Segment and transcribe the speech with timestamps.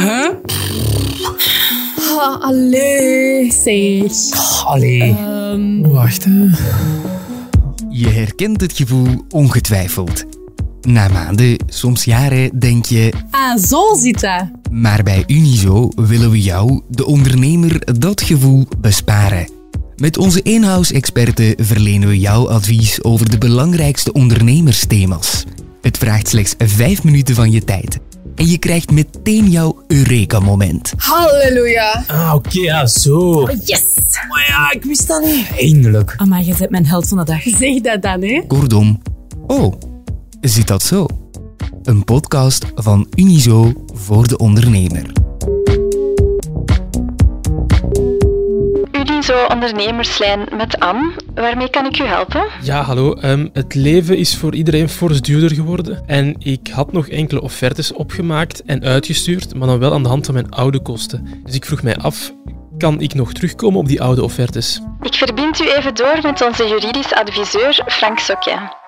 [0.00, 0.28] Huh?
[2.18, 3.52] Ah, allee.
[3.52, 4.64] Zeg.
[4.66, 5.00] Allee.
[5.02, 6.48] Ehm, Wacht, hè.
[7.90, 10.24] Je herkent het gevoel ongetwijfeld.
[10.80, 13.12] Na maanden, soms jaren, denk je...
[13.30, 14.44] ah, zo zit dat.
[14.70, 19.48] Maar bij Unizo willen we jou, de ondernemer, dat gevoel besparen.
[19.96, 25.44] Met onze in-house-experten verlenen we jou advies over de belangrijkste ondernemersthema's.
[25.82, 27.98] Het vraagt slechts 5 minuten van je tijd.
[28.40, 30.92] En je krijgt meteen jouw Eureka-moment.
[30.96, 32.04] Halleluja.
[32.06, 33.48] Ah, oké, ja, zo.
[33.64, 33.84] Yes.
[34.28, 35.46] Maar ja, ik wist dat niet.
[35.58, 36.14] Eindelijk.
[36.16, 37.42] Amai, je bent mijn held van de dag.
[37.42, 38.42] Zeg dat dan, hè.
[38.46, 39.02] Kortom,
[39.46, 39.74] oh,
[40.40, 41.06] zit dat zo?
[41.82, 45.12] Een podcast van Unizo voor de ondernemer.
[49.30, 51.12] Unizo ondernemerslijn met Anne.
[51.34, 52.46] Waarmee kan ik u helpen?
[52.62, 53.14] Ja, hallo.
[53.14, 56.02] Ehm, het leven is voor iedereen fors duurder geworden.
[56.06, 60.26] En ik had nog enkele offertes opgemaakt en uitgestuurd, maar dan wel aan de hand
[60.26, 61.42] van mijn oude kosten.
[61.44, 62.32] Dus ik vroeg mij af,
[62.78, 64.80] kan ik nog terugkomen op die oude offertes?
[65.02, 68.78] Ik verbind u even door met onze juridisch adviseur Frank Sokken.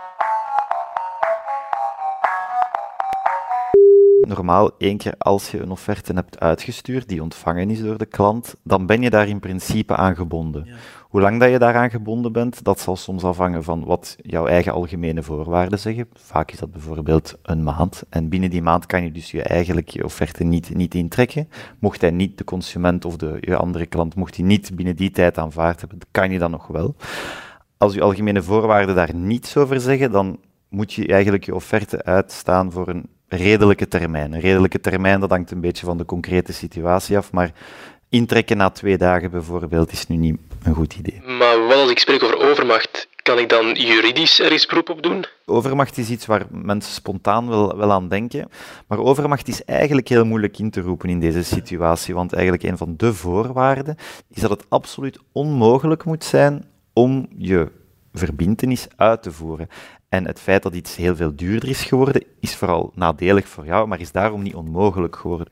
[4.37, 8.55] Normaal, één keer als je een offerte hebt uitgestuurd, die ontvangen is door de klant,
[8.63, 10.69] dan ben je daar in principe aan gebonden.
[11.09, 14.73] Hoe lang dat je daaraan gebonden bent, dat zal soms afhangen van wat jouw eigen
[14.73, 16.09] algemene voorwaarden zeggen.
[16.15, 18.03] Vaak is dat bijvoorbeeld een maand.
[18.09, 21.49] En binnen die maand kan je dus je eigenlijk je offerte niet, niet intrekken.
[21.79, 25.11] Mocht hij niet, de consument of de, je andere klant, mocht hij niet binnen die
[25.11, 26.95] tijd aanvaard hebben, kan je dat nog wel.
[27.79, 30.39] Als je algemene voorwaarden daar niets over zeggen, dan
[30.69, 34.33] moet je eigenlijk je offerte uitstaan voor een redelijke termijn.
[34.33, 37.53] Een redelijke termijn, dat hangt een beetje van de concrete situatie af, maar
[38.09, 41.23] intrekken na twee dagen bijvoorbeeld is nu niet een goed idee.
[41.39, 43.09] Maar wat als ik spreek over overmacht?
[43.23, 45.25] Kan ik dan juridisch ergens beroep op doen?
[45.47, 48.49] Overmacht is iets waar mensen spontaan wel, wel aan denken,
[48.87, 52.77] maar overmacht is eigenlijk heel moeilijk in te roepen in deze situatie, want eigenlijk een
[52.77, 53.97] van de voorwaarden
[54.29, 57.71] is dat het absoluut onmogelijk moet zijn om je
[58.13, 59.69] verbintenis uit te voeren.
[60.12, 63.86] En het feit dat iets heel veel duurder is geworden, is vooral nadelig voor jou,
[63.86, 65.48] maar is daarom niet onmogelijk geworden.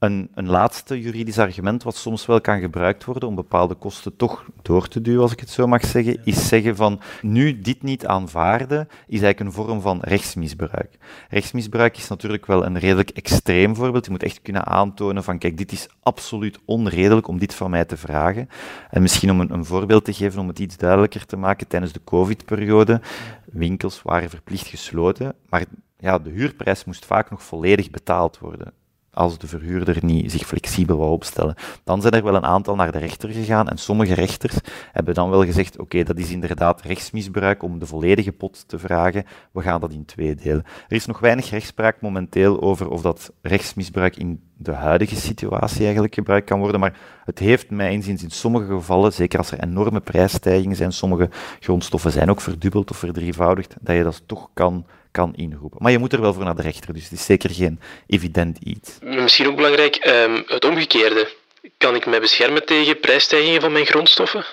[0.00, 4.44] Een, een laatste juridisch argument wat soms wel kan gebruikt worden om bepaalde kosten toch
[4.62, 8.06] door te duwen, als ik het zo mag zeggen, is zeggen van nu dit niet
[8.06, 10.98] aanvaarden, is eigenlijk een vorm van rechtsmisbruik.
[11.28, 14.04] Rechtsmisbruik is natuurlijk wel een redelijk extreem voorbeeld.
[14.04, 17.84] Je moet echt kunnen aantonen van kijk, dit is absoluut onredelijk om dit van mij
[17.84, 18.48] te vragen.
[18.90, 21.92] En misschien om een, een voorbeeld te geven, om het iets duidelijker te maken, tijdens
[21.92, 23.00] de COVID-periode,
[23.44, 25.64] winkels waren verplicht gesloten, maar
[25.98, 28.78] ja, de huurprijs moest vaak nog volledig betaald worden
[29.12, 31.54] als de verhuurder niet zich flexibel wou opstellen.
[31.84, 34.54] Dan zijn er wel een aantal naar de rechter gegaan en sommige rechters
[34.92, 39.24] hebben dan wel gezegd, oké, dat is inderdaad rechtsmisbruik om de volledige pot te vragen,
[39.52, 40.64] we gaan dat in twee delen.
[40.88, 46.14] Er is nog weinig rechtspraak momenteel over of dat rechtsmisbruik in de huidige situatie eigenlijk
[46.14, 50.00] gebruikt kan worden, maar het heeft mij inziens in sommige gevallen, zeker als er enorme
[50.00, 55.34] prijsstijgingen zijn, sommige grondstoffen zijn ook verdubbeld of verdrievoudigd, dat je dat toch kan kan
[55.34, 55.82] inroepen.
[55.82, 58.58] Maar je moet er wel voor naar de rechter, dus het is zeker geen evident
[58.58, 58.98] iets.
[59.00, 61.28] Misschien ook belangrijk, ehm, het omgekeerde.
[61.76, 64.44] Kan ik mij beschermen tegen prijsstijgingen van mijn grondstoffen?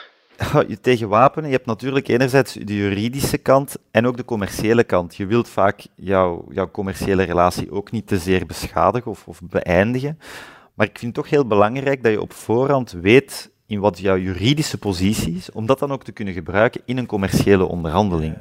[0.68, 5.16] Je tegen wapenen, je hebt natuurlijk enerzijds de juridische kant en ook de commerciële kant.
[5.16, 10.20] Je wilt vaak jouw, jouw commerciële relatie ook niet te zeer beschadigen of, of beëindigen.
[10.74, 14.18] Maar ik vind het toch heel belangrijk dat je op voorhand weet in wat jouw
[14.18, 18.38] juridische positie is, om dat dan ook te kunnen gebruiken in een commerciële onderhandeling.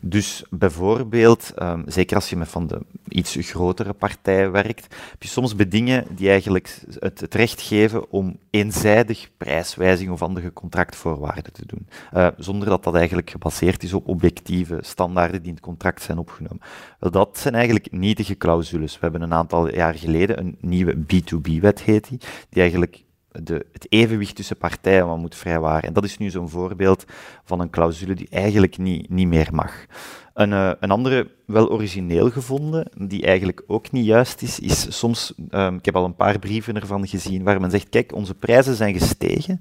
[0.00, 5.28] Dus bijvoorbeeld, um, zeker als je met van de iets grotere partij werkt, heb je
[5.28, 11.66] soms bedingen die eigenlijk het, het recht geven om eenzijdig prijswijzing of andere contractvoorwaarden te
[11.66, 16.02] doen, uh, zonder dat dat eigenlijk gebaseerd is op objectieve standaarden die in het contract
[16.02, 16.60] zijn opgenomen.
[16.98, 18.92] Wel, dat zijn eigenlijk nietige clausules.
[18.92, 23.04] We hebben een aantal jaar geleden een nieuwe B2B-wet, heet die, die eigenlijk
[23.42, 25.82] de, het evenwicht tussen partijen wat moet vrijwaren.
[25.82, 27.04] En dat is nu zo'n voorbeeld
[27.44, 29.86] van een clausule die eigenlijk niet, niet meer mag.
[30.34, 35.34] Een, uh, een andere, wel origineel gevonden, die eigenlijk ook niet juist is, is soms,
[35.50, 38.74] um, ik heb al een paar brieven ervan gezien, waar men zegt, kijk, onze prijzen
[38.74, 39.60] zijn gestegen,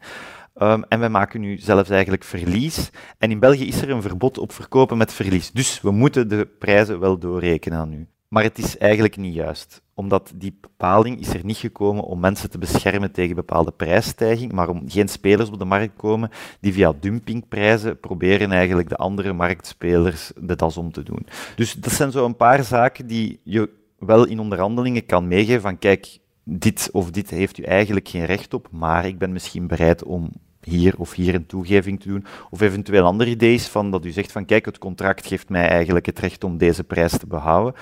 [0.61, 2.89] Um, en wij maken nu zelfs eigenlijk verlies.
[3.17, 5.51] En in België is er een verbod op verkopen met verlies.
[5.51, 8.07] Dus we moeten de prijzen wel doorrekenen aan u.
[8.27, 12.49] Maar het is eigenlijk niet juist, omdat die bepaling is er niet gekomen om mensen
[12.49, 16.29] te beschermen tegen bepaalde prijsstijging, maar om geen spelers op de markt komen
[16.59, 21.27] die via dumpingprijzen proberen eigenlijk de andere marktspelers de das om te doen.
[21.55, 23.69] Dus dat zijn zo een paar zaken die je
[23.99, 28.53] wel in onderhandelingen kan meegeven van kijk, dit of dit heeft u eigenlijk geen recht
[28.53, 30.31] op, maar ik ben misschien bereid om
[30.61, 32.25] hier of hier een toegeving te doen.
[32.49, 35.67] Of eventueel ander idee is van dat u zegt van kijk, het contract geeft mij
[35.67, 37.73] eigenlijk het recht om deze prijs te behouden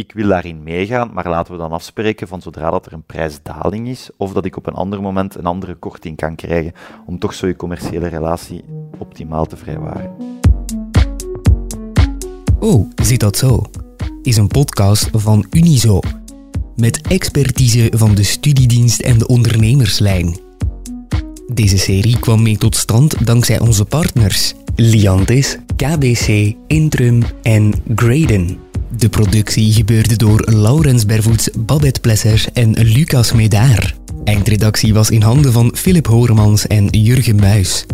[0.00, 3.88] ik wil daarin meegaan, maar laten we dan afspreken van zodra dat er een prijsdaling
[3.88, 6.72] is, of dat ik op een ander moment een andere korting kan krijgen,
[7.06, 8.64] om toch zo je commerciële relatie
[8.98, 10.10] optimaal te vrijwaren.
[12.60, 13.62] Oh, zit dat zo?
[14.22, 16.00] Is een podcast van Unizo.
[16.76, 20.38] Met expertise van de studiedienst en de ondernemerslijn.
[21.52, 28.69] Deze serie kwam mee tot stand dankzij onze partners Liantis, KBC, Intrum en Graden.
[28.96, 33.94] De productie gebeurde door Laurens Bervoets, Babette Plesser en Lucas Medaar.
[34.24, 37.86] Eindredactie was in handen van Philip Horemans en Jurgen Muis.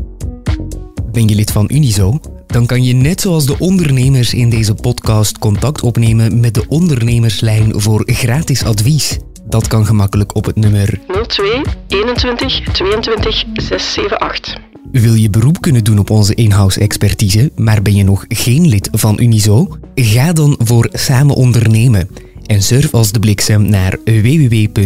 [1.13, 2.21] Ben je lid van Unizo?
[2.47, 7.81] Dan kan je net zoals de ondernemers in deze podcast contact opnemen met de ondernemerslijn
[7.81, 9.19] voor gratis advies.
[9.45, 14.76] Dat kan gemakkelijk op het nummer 02 21 22 678.
[15.01, 18.89] Wil je beroep kunnen doen op onze in-house expertise, maar ben je nog geen lid
[18.93, 19.79] van Unizo?
[19.95, 22.09] Ga dan voor Samen Ondernemen
[22.47, 24.85] en surf als de bliksem naar www.unizo.be.